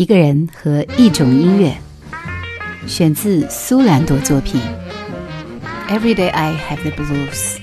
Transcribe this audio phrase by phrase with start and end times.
[0.00, 1.76] 一个人和一种音乐，
[2.86, 4.58] 选自苏兰朵作品
[5.94, 7.58] 《Every Day I Have the Blues》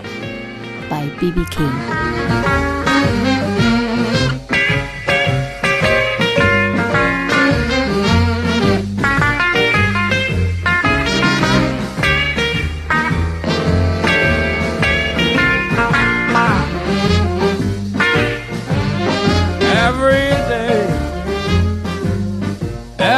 [0.88, 1.42] by B.B.
[1.46, 2.47] King。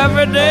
[0.09, 0.48] 如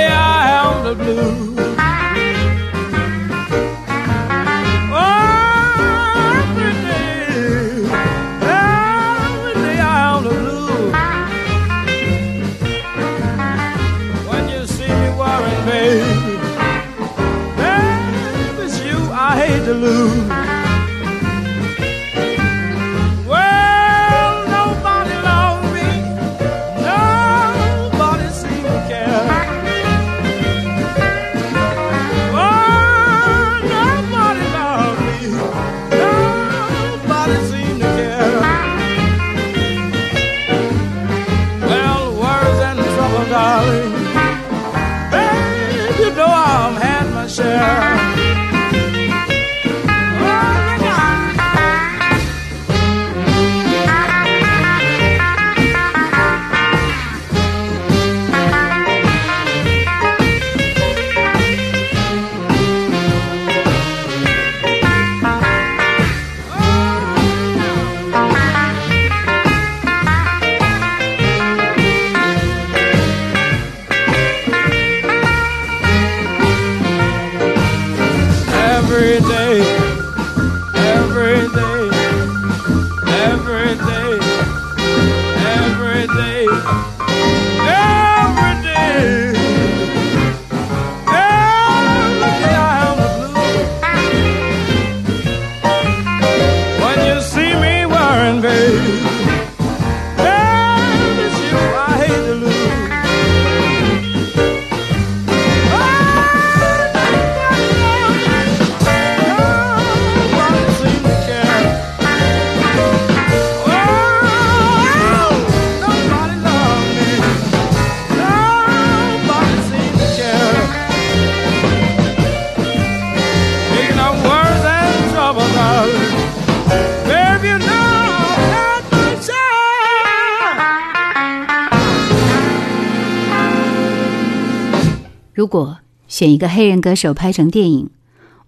[136.18, 137.90] 选一个黑人歌手拍成电影，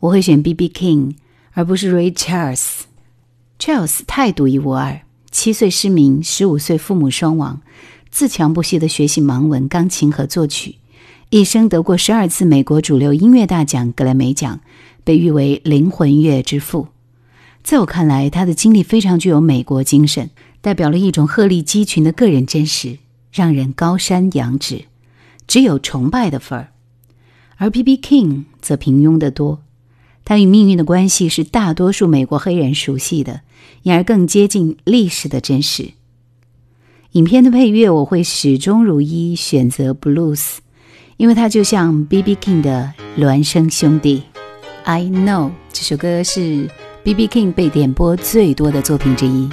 [0.01, 0.69] 我会选 B.B.
[0.71, 1.15] King，
[1.53, 2.81] 而不是 Ray Charles。
[3.61, 7.61] Charles 太独一无二，七岁失明，十五岁父母双亡，
[8.11, 10.79] 自强不息的学习盲文、钢琴和作曲，
[11.29, 14.59] 一生得过十二次美国主流音乐大奖、格莱美奖，
[15.05, 16.89] 被誉为灵魂乐之父。
[17.63, 20.31] 在我看来，他的经历非常具有美国精神，
[20.61, 22.99] 代表了一种鹤立鸡群的个人真实，
[23.31, 24.87] 让人高山仰止，
[25.47, 26.73] 只有崇拜的份儿。
[27.63, 27.99] 而 B.B.
[27.99, 29.61] King 则平庸得多，
[30.25, 33.43] 他与命运的关系是大多数美国黑人熟悉的，
[33.83, 35.91] 因而更接近历史的真实。
[37.13, 40.57] 影片的配乐我会始终如一选择 Blues，
[41.19, 42.35] 因为它就像 B.B.
[42.37, 44.23] King 的孪生兄弟。
[44.85, 46.67] I know 这首歌是
[47.05, 47.29] B.B.
[47.29, 49.51] King 被点播最多的作品之一。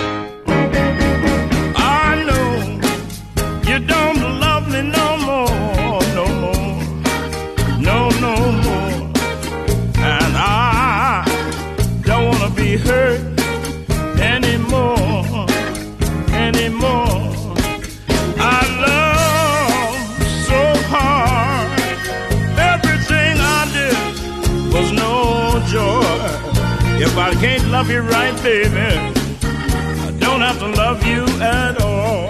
[27.69, 32.29] Love you right, baby, I don't have to love you at all.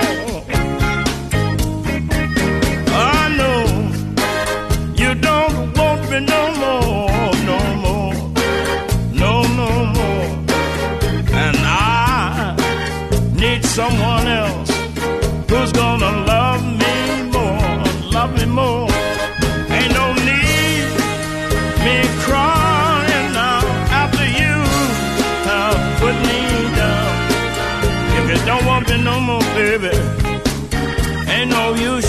[2.90, 3.61] I know
[4.96, 8.14] you don't want me no more, no more,
[9.14, 10.28] no, no more.
[11.46, 12.56] And I
[13.35, 14.72] need someone else
[15.50, 16.47] who's gonna love
[29.91, 31.31] baby.
[31.31, 32.07] Ain't no use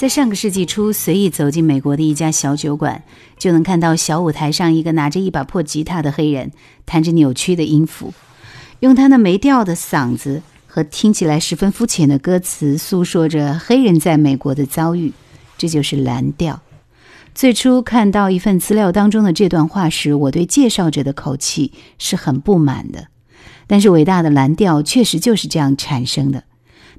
[0.00, 3.02] 在上个世纪初，随意走进美国的一家小酒馆，
[3.36, 6.52] 就能看到小舞台上一个拿着一把破吉他的黑人，
[6.86, 8.14] 弹着扭曲的音符，
[8.78, 15.12] 用他那没调的嗓子和听起来十分肤浅的歌词，诉说着黑人在美国的遭遇。
[15.58, 16.62] 这就是蓝调。
[17.34, 23.08] 最初看到一份资料当中的这段话时，我对介绍者的口气是很不满的。
[23.66, 26.44] 但是伟大的蓝调确实就是这样产生的。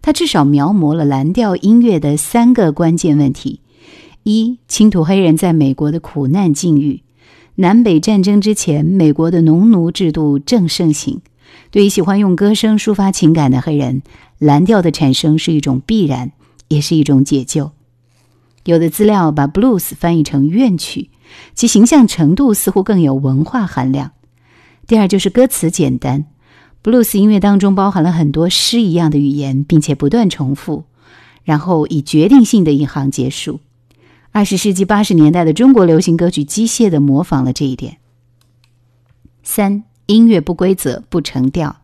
[0.02, 3.60] 它至少描摹了蓝调音乐的三个关键问题：
[4.24, 7.04] 一、倾吐黑人在美国的苦难境遇；
[7.56, 11.22] 南北战争之前，美国的农奴制度正盛行，
[11.70, 14.02] 对于喜欢用歌声抒发情感的黑人，
[14.40, 16.32] 蓝调的产生是一种必然，
[16.68, 17.72] 也是一种解救。
[18.64, 21.10] 有的资料把 blues 翻译成怨曲，
[21.54, 24.12] 其形象程度似乎更有文化含量。
[24.88, 26.26] 第二就是歌词简单。
[26.84, 30.86] 布鲁斯音乐当中包含了很多诗一样的语言，并且不断重复，
[31.44, 33.60] 然后以决定性的一行结束。
[34.32, 37.98] 二十世纪八十年代的中国流行歌曲机械地模仿了这一点。
[39.44, 41.76] 三、音乐不规则不成调，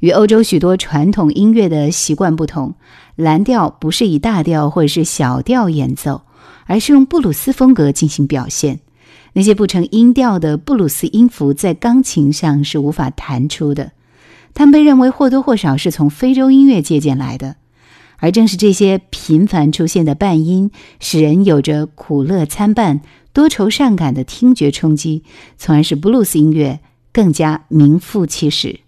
[0.00, 2.74] 与欧洲许多传统音乐的习惯不同，
[3.14, 6.22] 蓝调不是以大调或者是小调演奏，
[6.66, 8.80] 而是用布鲁斯风格进行表现。
[9.34, 13.92] 那些不成音调的布鲁斯音符在钢琴上是无法弹出的。
[14.54, 17.56] 他们被认为或多或少是从非洲音乐借鉴来的，
[18.18, 23.00] 而正是这些频繁出现的半音，使人有着苦乐参半、
[23.32, 25.24] 多愁善感的听觉冲击，
[25.56, 26.80] 从而使布鲁斯音乐
[27.12, 28.80] 更加名副其实。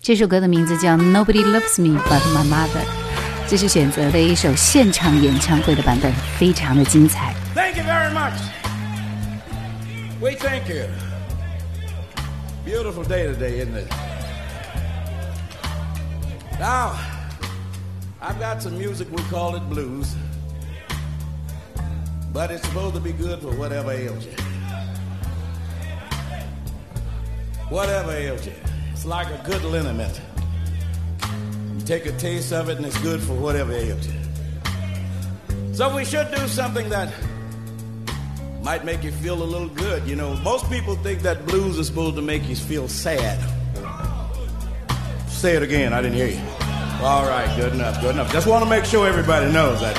[0.00, 2.66] 这首歌的名字叫《Nobody Loves Me But My Mother》，
[3.48, 7.34] 这是选择的一首现场演唱会的版本，非常的精彩。
[7.54, 8.38] Thank you very much.
[10.20, 10.84] We thank you.
[12.64, 14.17] Beautiful day today, isn't it?
[16.58, 16.98] Now,
[18.20, 20.16] I've got some music, we call it blues.
[22.32, 24.32] But it's supposed to be good for whatever ails you.
[27.68, 28.52] Whatever ails you.
[28.92, 30.20] It's like a good liniment.
[31.74, 34.14] You take a taste of it and it's good for whatever ails you.
[35.74, 37.14] So we should do something that
[38.64, 40.08] might make you feel a little good.
[40.08, 43.38] You know, most people think that blues is supposed to make you feel sad.
[45.38, 45.92] Say it again.
[45.92, 46.40] I didn't hear you.
[47.00, 48.32] All right, good enough, good enough.
[48.32, 49.94] Just want to make sure everybody knows that.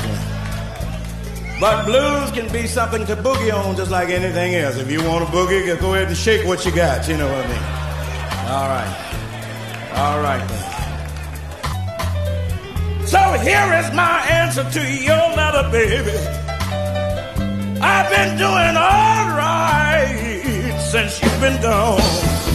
[1.61, 4.75] But blues can be something to boogie on just like anything else.
[4.75, 7.07] If you want to boogie, go ahead and shake what you got.
[7.07, 7.63] You know what I mean?
[8.51, 8.93] All right.
[9.95, 10.65] All right then.
[13.07, 16.17] So here is my answer to your letter, baby.
[17.81, 22.48] I've been doing all right since you've been gone.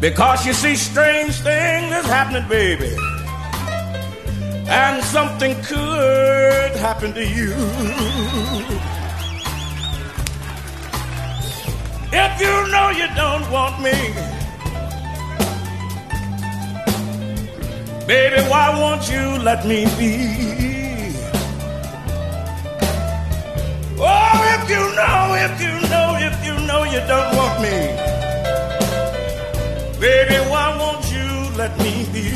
[0.00, 2.94] Because you see, strange things is happening, baby.
[4.68, 7.54] And something could happen to you.
[12.16, 13.92] If you know you don't want me,
[18.06, 20.54] baby, why won't you let me be?
[23.98, 28.13] Oh, if you know, if you know, if you know you don't want me,
[30.04, 31.28] baby, why won't you
[31.60, 32.28] let me be?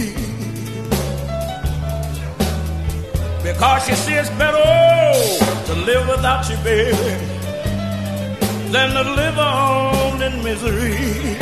[3.47, 4.69] Because she it's better
[5.69, 7.13] to live without you, baby,
[8.73, 11.37] than to live on in misery.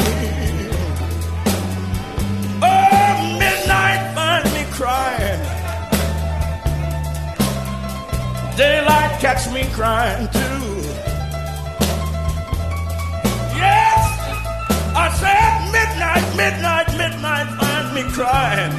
[2.71, 5.43] Oh, midnight find me crying.
[8.57, 10.76] Daylight catch me crying too.
[16.17, 18.73] Midnight, midnight, midnight find me crying.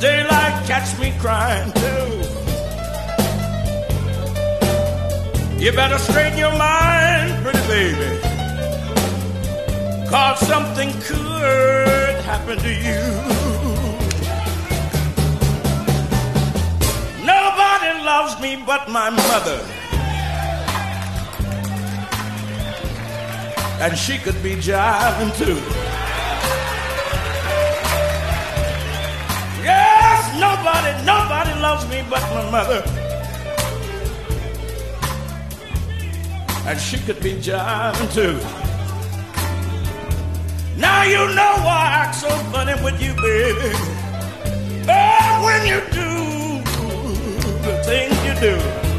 [0.00, 2.10] Daylight catch me crying too.
[5.62, 8.10] You better straighten your mind, pretty baby.
[10.08, 13.02] Cause something could happen to you.
[17.24, 19.79] Nobody loves me but my mother.
[23.80, 25.56] And she could be jiving too.
[29.64, 32.82] Yes, nobody, nobody loves me but my mother.
[36.68, 38.38] And she could be jiving too.
[40.78, 43.72] Now you know why I act so funny with you, baby.
[44.88, 46.10] Oh, when you do
[47.62, 48.89] the things you do.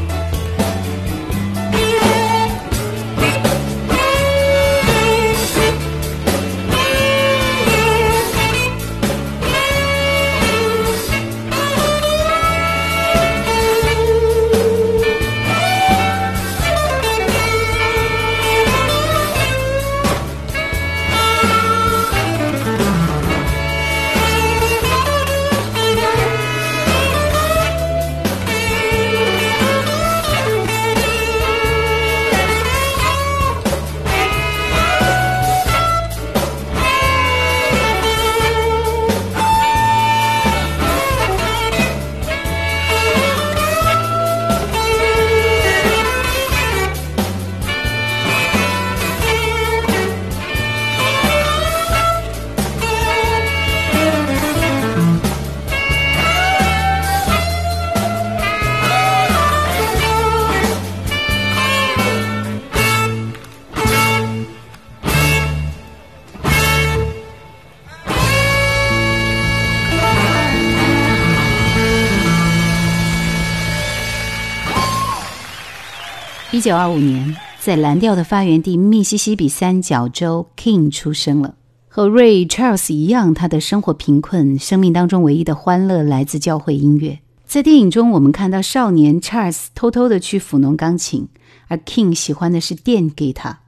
[76.52, 81.54] 一九二五年，在蓝调的发源地密西西比三角洲，King 出生了。
[81.88, 87.20] 和 Ray Charles 一样，他的生活贫困，生命当中唯一的欢乐来自教会音乐。
[87.46, 91.26] 在电影中，我们看到少年 Charles 偷偷的去抚弄钢琴，
[91.68, 93.60] 而 King 喜欢的是电吉他。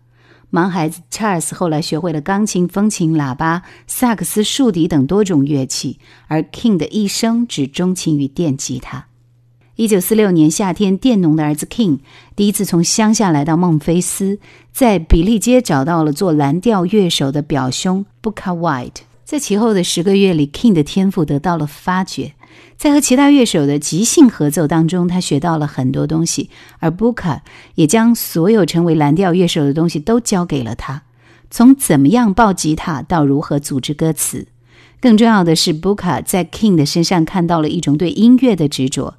[0.53, 5.99] 盲孩子 Charles 后来学会了钢琴、风琴、喇叭、萨克斯、竖笛等多种乐器，
[6.29, 9.07] 而 King 的一生只钟情于电吉他。
[9.77, 11.99] 一九四六年夏天，佃农的儿子 King
[12.37, 14.39] 第一次从乡下来到孟菲斯，
[14.73, 19.03] 在比利街找到了做蓝调乐手的表兄 Booker White。
[19.25, 22.35] 在其后的十个月里，King 的天赋得到了发掘。
[22.77, 27.41] 在和其他乐手的即兴合奏当中，他学到了很多东西，而 Booker
[27.75, 31.03] 也将所有成为蓝调乐手的东西都交给了他，
[31.51, 34.47] 从怎么样抱吉他到如何组织歌词。
[35.01, 39.17] 更重要的是，Booker 在 King 的身上看到了一种对音乐的执着。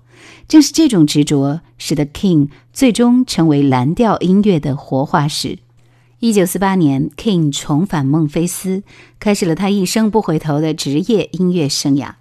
[0.47, 5.59] 正是这种执着，使得 King 最终成为蓝调音乐的活化石。
[6.19, 8.83] 一九四八年，King 重返孟菲斯，
[9.19, 12.13] 开始了他一生不回头的职业音乐生涯。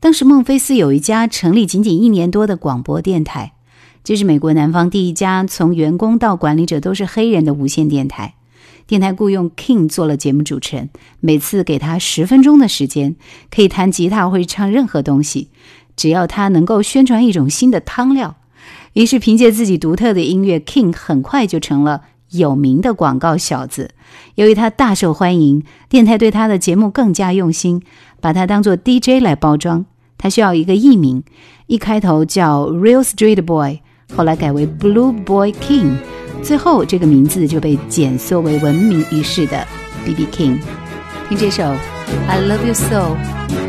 [0.00, 3.52] 当时，孟菲斯有一家成立仅仅一年多的广播电台，
[4.02, 8.34] 这是美国南方第一家从员工到管理者都是黑人的无线电台。
[8.86, 13.16] 电台雇佣 King 做了节目主持人，每次给他十分钟的时间，
[13.50, 15.48] 可以弹吉他或唱任何东西。
[15.96, 18.36] 只要他能够宣传一种新的汤料，
[18.94, 23.90] 于是凭借自己独特的音乐，King 很快就成了有名的广告小子。
[24.34, 27.82] 由于他大受欢迎，电台对他的节目更加用心，
[28.20, 29.86] 把他当做 DJ 来包装。
[30.16, 31.22] 他需要一个艺名，
[31.66, 33.80] 一开头叫 Real Street Boy，
[34.14, 35.96] 后来改为 Blue Boy King，
[36.42, 39.66] 最后这个名字就被简缩为闻名于世的
[40.04, 40.58] BB King。
[41.28, 41.62] 听这首
[42.26, 43.63] I Love You So。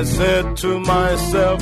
[0.00, 1.60] I said to myself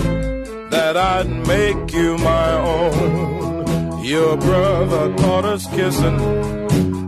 [0.71, 4.05] that I'd make you my own.
[4.05, 6.21] Your brother caught us kissing.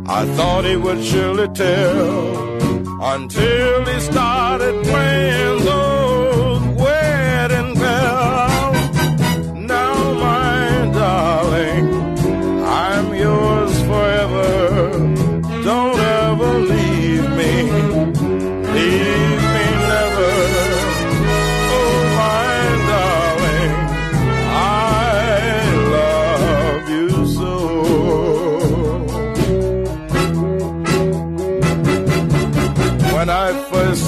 [0.09, 5.60] I thought he would surely tell until he started playing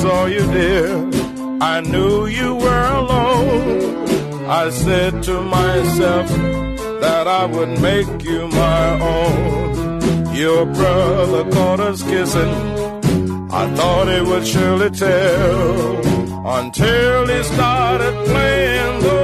[0.03, 0.88] saw you, dear,
[1.61, 4.51] I knew you were alone.
[4.61, 6.29] I said to myself
[7.05, 8.85] that I would make you my
[9.15, 10.35] own.
[10.35, 12.55] Your brother caught us kissing.
[13.61, 19.22] I thought he would surely tell until he started playing those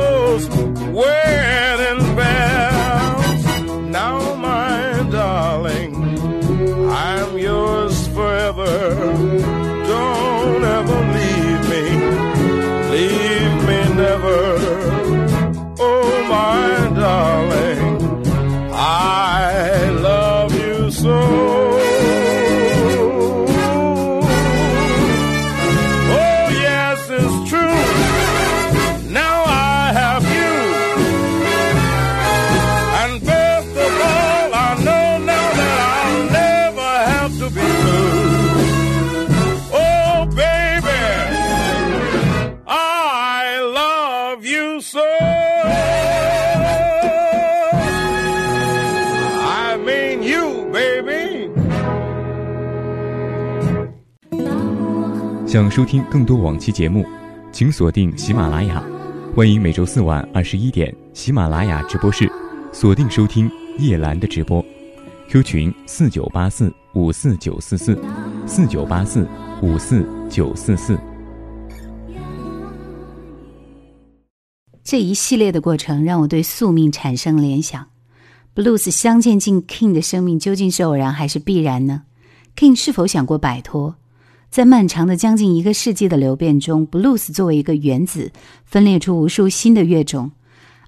[55.59, 57.05] 想收听更多往期节目，
[57.51, 58.81] 请锁定喜马拉雅。
[59.35, 62.31] 欢迎每周四晚二十一点喜马拉雅直播室
[62.73, 64.65] 锁定收听叶兰的直播。
[65.29, 68.01] Q 群四九八四五四九四四
[68.47, 69.27] 四九八四
[69.61, 70.97] 五四九四四。
[74.85, 77.85] 这一系列的过程让我对宿命产生联想。
[78.55, 82.05] Blues 相见进 King 的生命究竟是偶然还是必然呢
[82.55, 83.97] ？King 是否想过摆脱？
[84.51, 88.33] 在漫长的将近一个世纪的流变中，Blues 作为一个原子，
[88.65, 90.33] 分裂出无数新的乐种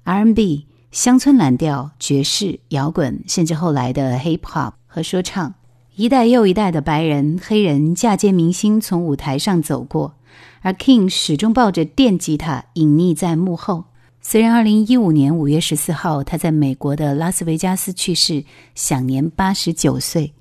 [0.05, 5.55] ，R&B、乡村蓝调、爵士、摇滚，甚至后来的 Hip Hop 和说唱。
[5.95, 10.15] 一代又一代的白人、黑人嫁接明星从舞台上走过，
[10.63, 13.85] 而 King 始终抱着电吉他隐匿在幕后。
[14.23, 18.45] 虽然2015年5月14号他在美国的拉斯维加斯去世，
[18.75, 20.33] 享年89岁，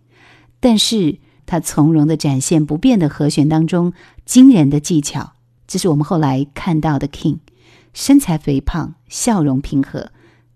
[0.62, 1.18] 但是
[1.50, 3.92] 他从容地展现不变的和弦当中
[4.24, 5.34] 惊人的技巧。
[5.66, 7.40] 这是我们后来看到的 King，
[7.92, 10.12] 身材肥胖，笑容平和，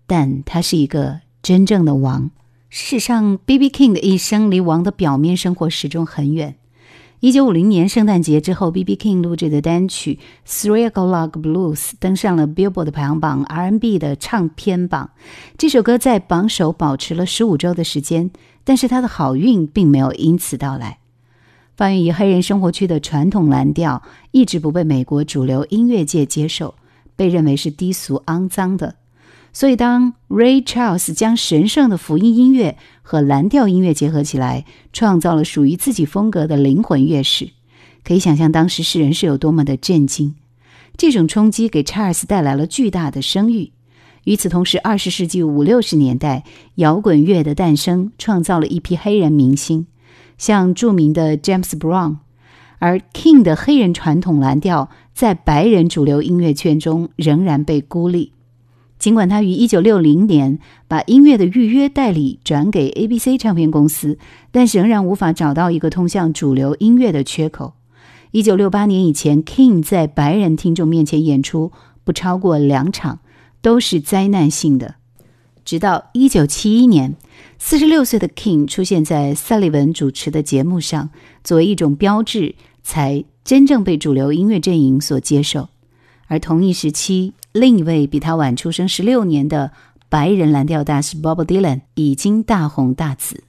[0.06, 2.30] 但他是一个真正的王。
[2.70, 3.70] 事实上，B.B.
[3.70, 6.54] King 的一生离王的表面生活始终很远。
[7.24, 8.96] 一九五零年圣诞节之后，B.B.
[8.96, 15.08] King 录制的单曲《Three O'clock Blues》登上了 Billboard 排行榜 R&B 的唱片榜。
[15.56, 18.30] 这首歌在榜首保持了十五周的时间，
[18.62, 20.98] 但是他的好运并没有因此到来。
[21.78, 26.74] 发源于黑人生活区的传统蓝调，一直不被美国主流音乐界接受，
[27.16, 28.96] 被认为是低俗肮脏的。
[29.56, 37.50] 所以，当 Ray Charles 将神圣的福音音乐和蓝调音乐结合起来，创造了属于自己风格的灵魂乐时，
[38.02, 40.34] 可以想象当时世人是有多么的震惊。
[40.96, 43.70] 这种冲击给查尔斯带来了巨大的声誉。
[44.24, 46.42] 与此同时，二十世纪五六十年代
[46.74, 49.86] 摇滚乐的诞生，创造了一批黑人明星，
[50.36, 52.16] 像著名的 James Brown。
[52.80, 58.32] 而 King 的黑人传统蓝调在白人主流音乐圈中仍然被孤立。
[59.04, 64.16] 尽管他于1960年把音乐的预约代理转给 ABC 唱片公司，
[64.50, 67.74] 但仍然无法找到一个通向主流音乐的缺口。
[68.32, 71.70] 1968年以前，King 在白人听众面前演出
[72.02, 73.18] 不超过两场，
[73.60, 74.94] 都是灾难性的。
[75.66, 77.16] 直到1971年
[77.60, 81.10] ，46岁的 King 出现在萨利文主持的节目上，
[81.42, 85.68] 作为一种标志，才真正被主流音乐阵营所接受。
[86.26, 89.72] 而同一时期，另一位比他晚出生十六年的
[90.08, 93.44] 白人蓝调大师 Bob Dylan 已经大红大紫。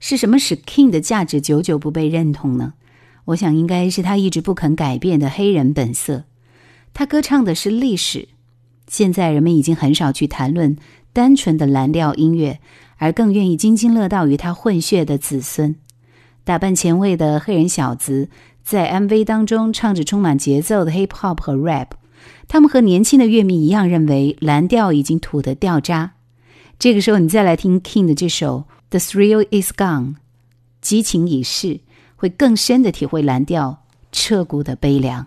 [0.00, 2.74] 是什么使 King 的价值久久不被认同呢？
[3.26, 6.24] 我想，应该是他一直不肯改变的黑人本色。
[6.92, 8.28] 他歌唱的是历史。
[8.86, 10.76] 现在人们已经很少去谈论
[11.14, 12.60] 单纯的蓝调音乐，
[12.98, 15.74] 而更愿意津津乐道与他混血的子孙。
[16.44, 18.28] 打扮前卫的黑人小子
[18.64, 21.88] 在 MV 当中唱着充满节奏的 Hip Hop 和 Rap。
[22.48, 26.14] 他们和年轻的乐迷一样，认为蓝调已经土得掉渣。
[26.78, 30.12] 这个时候，你再来听 King 的这首《The Thrill Is Gone》，
[30.80, 31.80] 激情已逝，
[32.16, 35.26] 会更深的体会蓝调彻骨的悲凉。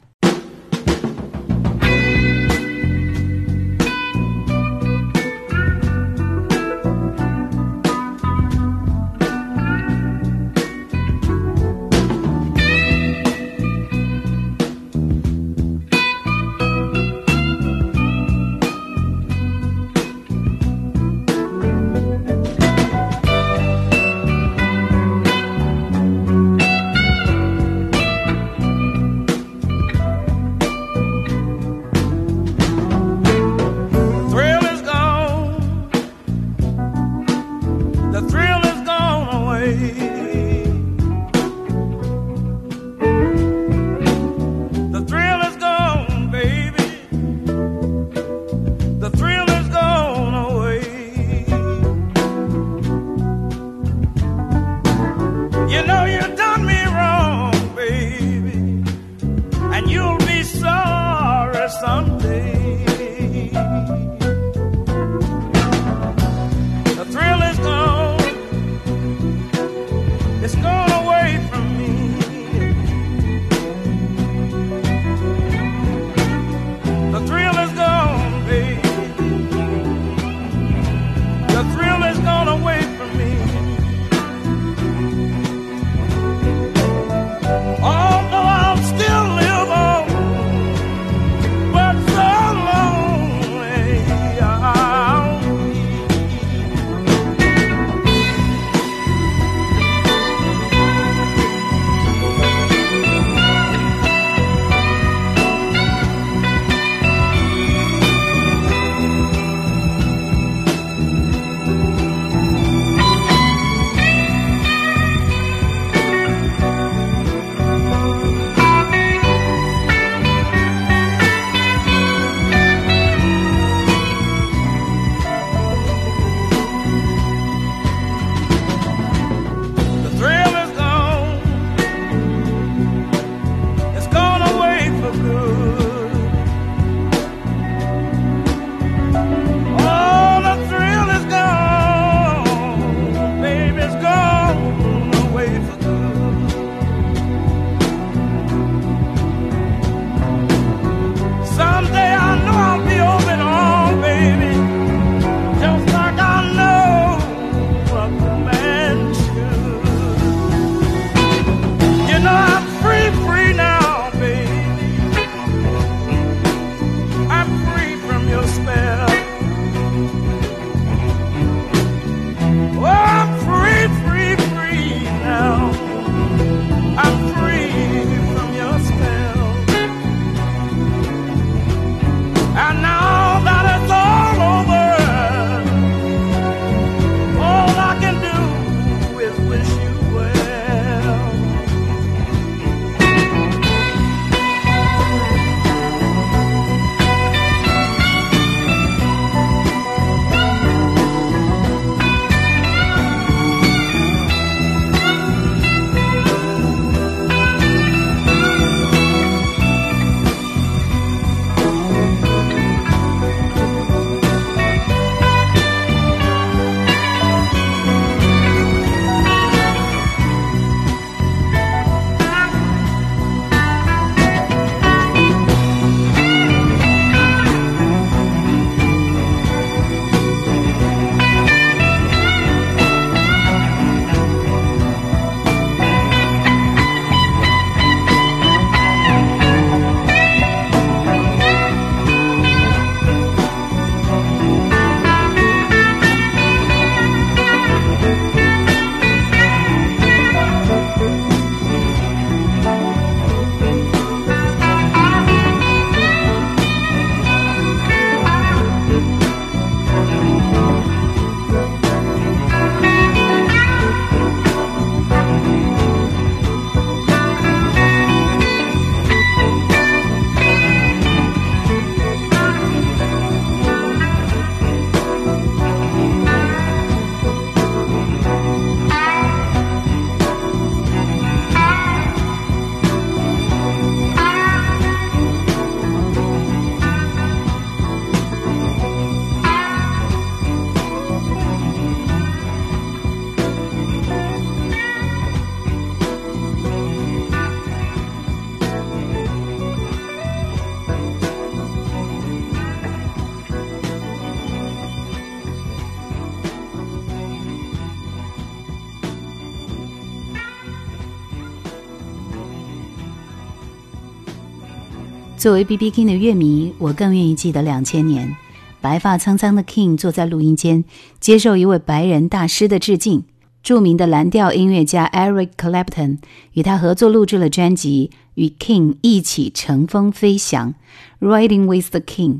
[315.37, 315.91] 作为 B.B.
[315.91, 318.35] King 的乐迷，我更愿意记得两千年，
[318.81, 320.83] 白发苍苍的 King 坐在录音间，
[321.19, 323.23] 接受一位白人大师的致敬。
[323.61, 326.17] 著名的蓝调音乐家 Eric Clapton
[326.53, 330.73] 与他合作录制了专辑，与 King 一起乘风飞翔，
[331.27, 332.33] 《Riding with the King》。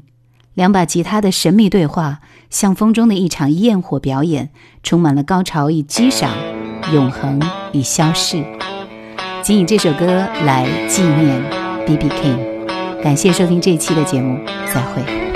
[0.56, 4.50] 两把吉他的神秘对话，像风中的一场焰火表演，
[4.82, 6.34] 充满了高潮与激赏，
[6.92, 7.40] 永恒
[7.74, 8.44] 与消逝。
[9.44, 10.08] 仅以这首歌
[10.44, 11.44] 来纪念
[11.86, 12.10] B.B.
[12.10, 12.57] King。
[13.02, 14.40] 感谢收听这一期的节目，
[14.74, 15.27] 再会。